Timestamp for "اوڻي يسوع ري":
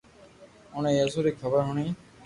0.73-1.31